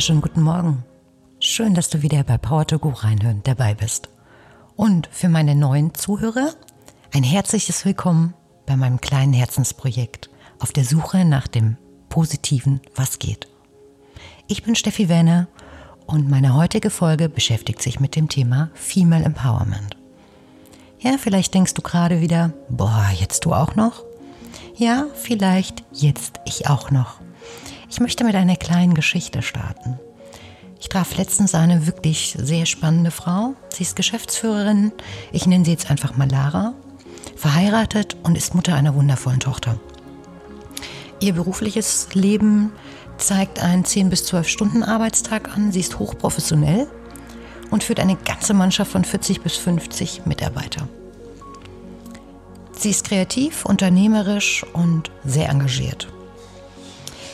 [0.00, 0.84] wunderschönen guten Morgen.
[1.40, 4.08] Schön, dass du wieder bei Power to Go reinhören dabei bist.
[4.74, 6.54] Und für meine neuen Zuhörer
[7.12, 8.32] ein herzliches Willkommen
[8.64, 11.76] bei meinem kleinen Herzensprojekt auf der Suche nach dem
[12.08, 13.46] positiven Was geht.
[14.48, 15.48] Ich bin Steffi Werner
[16.06, 19.98] und meine heutige Folge beschäftigt sich mit dem Thema Female Empowerment.
[20.98, 24.02] Ja, vielleicht denkst du gerade wieder, boah, jetzt du auch noch?
[24.74, 27.20] Ja, vielleicht jetzt ich auch noch.
[27.90, 29.98] Ich möchte mit einer kleinen Geschichte starten.
[30.78, 33.54] Ich traf letztens eine wirklich sehr spannende Frau.
[33.74, 34.92] Sie ist Geschäftsführerin.
[35.32, 36.72] Ich nenne sie jetzt einfach mal Lara.
[37.34, 39.78] Verheiratet und ist Mutter einer wundervollen Tochter.
[41.18, 42.72] Ihr berufliches Leben
[43.18, 45.72] zeigt einen 10 bis 12 Stunden Arbeitstag an.
[45.72, 46.86] Sie ist hochprofessionell
[47.70, 50.88] und führt eine ganze Mannschaft von 40 bis 50 Mitarbeiter.
[52.72, 56.08] Sie ist kreativ, unternehmerisch und sehr engagiert.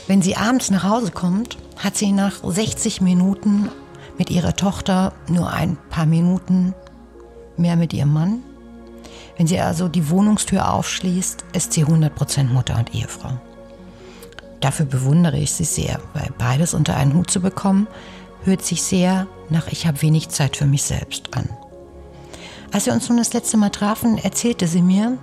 [0.07, 3.71] Wenn sie abends nach Hause kommt, hat sie nach 60 Minuten
[4.19, 6.75] mit ihrer Tochter nur ein paar Minuten
[7.57, 8.43] mehr mit ihrem Mann.
[9.37, 13.33] Wenn sie also die Wohnungstür aufschließt, ist sie 100% Mutter und Ehefrau.
[14.61, 17.87] Dafür bewundere ich sie sehr, weil beides unter einen Hut zu bekommen,
[18.45, 21.49] hört sich sehr nach Ich habe wenig Zeit für mich selbst an.
[22.73, 25.19] Als wir uns nun das letzte Mal trafen, erzählte sie mir,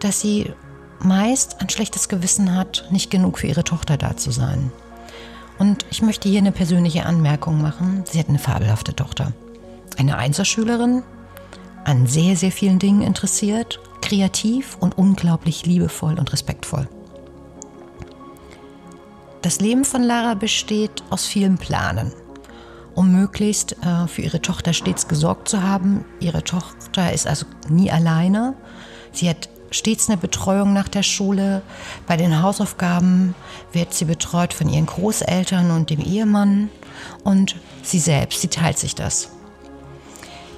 [0.00, 0.52] dass sie
[1.00, 4.72] meist ein schlechtes Gewissen hat, nicht genug für ihre Tochter da zu sein.
[5.58, 8.04] Und ich möchte hier eine persönliche Anmerkung machen.
[8.10, 9.32] Sie hat eine fabelhafte Tochter.
[9.96, 11.02] Eine Einserschülerin,
[11.84, 16.88] an sehr, sehr vielen Dingen interessiert, kreativ und unglaublich liebevoll und respektvoll.
[19.42, 22.12] Das Leben von Lara besteht aus vielen Planen.
[22.94, 26.04] Um möglichst äh, für ihre Tochter stets gesorgt zu haben.
[26.18, 28.54] Ihre Tochter ist also nie alleine.
[29.12, 31.62] Sie hat stets eine Betreuung nach der Schule.
[32.06, 33.34] Bei den Hausaufgaben
[33.72, 36.70] wird sie betreut von ihren Großeltern und dem Ehemann.
[37.24, 39.30] Und sie selbst, sie teilt sich das.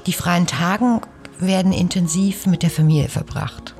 [0.06, 1.00] Die freien Tagen
[1.38, 3.74] werden intensiv mit der Familie verbracht.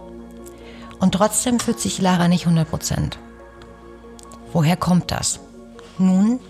[1.01, 3.19] Und trotzdem fühlt sich Lara nicht 100 Prozent.
[4.53, 5.41] Woher kommt das?
[5.99, 6.41] Nun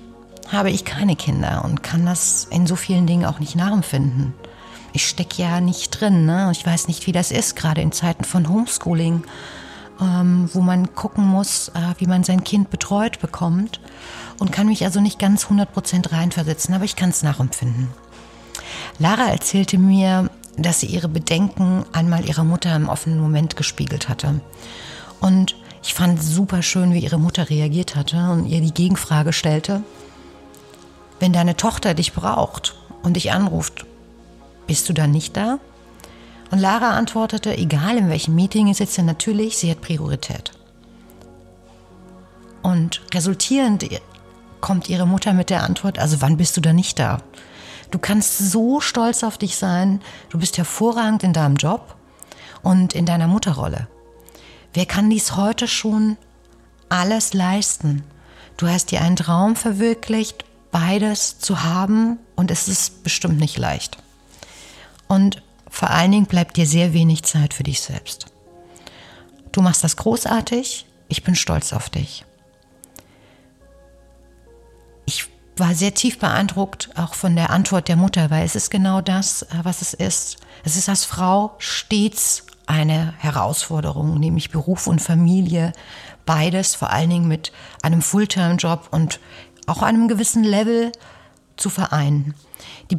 [0.48, 4.32] habe ich keine Kinder und kann das in so vielen Dingen auch nicht nachempfinden
[4.92, 6.26] ich stecke ja nicht drin.
[6.26, 6.48] Ne?
[6.52, 9.24] Ich weiß nicht, wie das ist, gerade in Zeiten von Homeschooling,
[10.00, 13.80] ähm, wo man gucken muss, äh, wie man sein Kind betreut bekommt
[14.38, 17.88] und kann mich also nicht ganz 100% reinversetzen, aber ich kann es nachempfinden.
[18.98, 24.40] Lara erzählte mir, dass sie ihre Bedenken einmal ihrer Mutter im offenen Moment gespiegelt hatte.
[25.20, 29.82] Und ich fand super schön, wie ihre Mutter reagiert hatte und ihr die Gegenfrage stellte,
[31.20, 33.86] wenn deine Tochter dich braucht und dich anruft,
[34.68, 35.58] bist du dann nicht da?
[36.52, 40.52] Und Lara antwortete, egal in welchem Meeting ich sitze, natürlich, sie hat Priorität.
[42.62, 43.88] Und resultierend
[44.60, 47.22] kommt ihre Mutter mit der Antwort, also wann bist du da nicht da?
[47.90, 51.96] Du kannst so stolz auf dich sein, du bist hervorragend in deinem Job
[52.62, 53.88] und in deiner Mutterrolle.
[54.74, 56.18] Wer kann dies heute schon
[56.88, 58.04] alles leisten?
[58.58, 63.98] Du hast dir einen Traum verwirklicht, beides zu haben und es ist bestimmt nicht leicht.
[65.18, 68.26] Und vor allen Dingen bleibt dir sehr wenig Zeit für dich selbst.
[69.50, 72.24] Du machst das großartig, ich bin stolz auf dich.
[75.06, 75.26] Ich
[75.56, 79.42] war sehr tief beeindruckt auch von der Antwort der Mutter, weil es ist genau das,
[79.42, 80.36] äh, was es ist.
[80.62, 85.72] Es ist als Frau stets eine Herausforderung, nämlich Beruf und Familie,
[86.26, 87.50] beides vor allen Dingen mit
[87.82, 89.18] einem Fulltime-Job und
[89.66, 90.92] auch einem gewissen Level
[91.58, 92.34] zu vereinen.
[92.90, 92.98] Die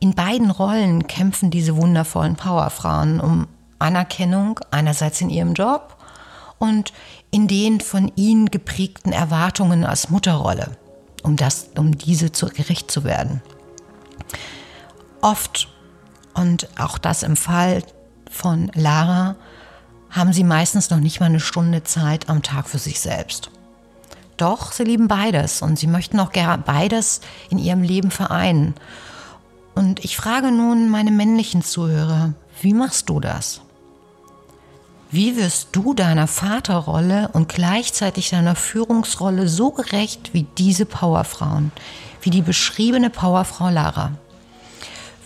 [0.00, 3.48] in beiden Rollen kämpfen diese wundervollen Powerfrauen um
[3.78, 5.96] Anerkennung, einerseits in ihrem Job
[6.58, 6.92] und
[7.30, 10.76] in den von ihnen geprägten Erwartungen als Mutterrolle,
[11.22, 13.42] um, das, um diese zu, gerecht zu werden.
[15.20, 15.68] Oft,
[16.34, 17.82] und auch das im Fall
[18.30, 19.36] von Lara,
[20.10, 23.50] haben sie meistens noch nicht mal eine Stunde Zeit am Tag für sich selbst.
[24.36, 27.20] Doch, sie lieben beides und sie möchten auch gerne beides
[27.50, 28.74] in ihrem Leben vereinen.
[29.74, 33.60] Und ich frage nun meine männlichen Zuhörer, wie machst du das?
[35.10, 41.70] Wie wirst du deiner Vaterrolle und gleichzeitig deiner Führungsrolle so gerecht wie diese Powerfrauen,
[42.20, 44.12] wie die beschriebene Powerfrau Lara?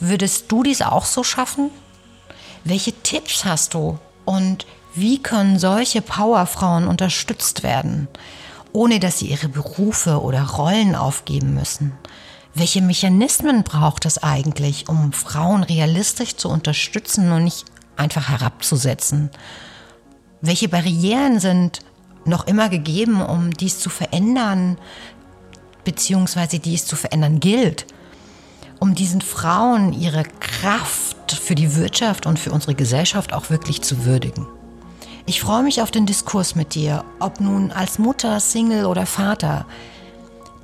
[0.00, 1.70] Würdest du dies auch so schaffen?
[2.64, 8.08] Welche Tipps hast du und wie können solche Powerfrauen unterstützt werden?
[8.78, 11.92] Ohne dass sie ihre Berufe oder Rollen aufgeben müssen.
[12.54, 17.64] Welche Mechanismen braucht es eigentlich, um Frauen realistisch zu unterstützen und nicht
[17.96, 19.30] einfach herabzusetzen?
[20.40, 21.80] Welche Barrieren sind
[22.24, 24.78] noch immer gegeben, um dies zu verändern?
[25.84, 27.86] beziehungsweise die es zu verändern gilt,
[28.78, 34.04] um diesen Frauen ihre Kraft für die Wirtschaft und für unsere Gesellschaft auch wirklich zu
[34.04, 34.46] würdigen.
[35.28, 39.66] Ich freue mich auf den Diskurs mit dir, ob nun als Mutter, Single oder Vater,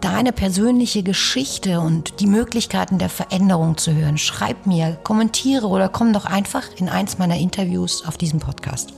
[0.01, 4.17] deine persönliche Geschichte und die Möglichkeiten der Veränderung zu hören.
[4.17, 8.95] Schreib mir, kommentiere oder komm doch einfach in eins meiner Interviews auf diesem Podcast.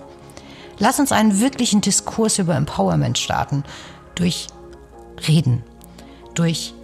[0.79, 3.65] Lass uns einen wirklichen Diskurs über Empowerment starten.
[4.15, 4.47] Durch
[5.27, 5.65] Reden.
[6.37, 6.75] Durch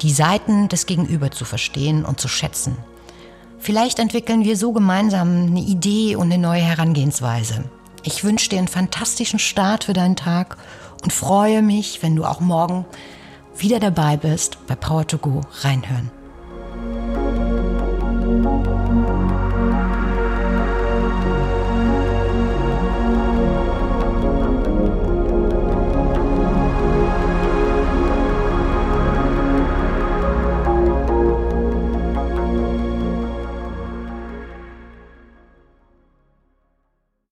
[0.00, 2.74] die Seiten des Gegenüber zu verstehen und zu schätzen.
[3.58, 7.64] Vielleicht entwickeln wir so gemeinsam eine Idee und eine neue Herangehensweise.
[8.04, 10.56] Ich wünsche dir einen fantastischen Start für deinen Tag
[11.02, 12.84] und freue mich, wenn du auch morgen
[13.56, 16.10] wieder dabei bist bei Power to Go reinhören.